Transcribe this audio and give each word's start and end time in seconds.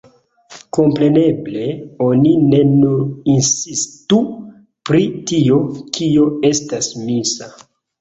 Kompreneble, 0.77 1.65
oni 2.07 2.31
ne 2.47 2.63
nur 2.71 3.05
insistu 3.35 4.21
pri 4.91 5.07
tio, 5.31 5.63
kio 6.01 6.29
estas 6.55 6.95
misa. 7.09 7.55